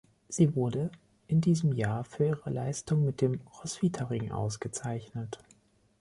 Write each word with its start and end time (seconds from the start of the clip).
Sie 0.29 0.55
wurde 0.55 0.89
in 1.27 1.41
diesem 1.41 1.73
Jahr 1.73 2.03
für 2.03 2.25
ihre 2.25 2.49
Leistungen 2.49 3.05
mit 3.05 3.21
dem 3.21 3.39
"Roswitha-Ring" 3.61 4.31
ausgezeichnet. 4.31 5.37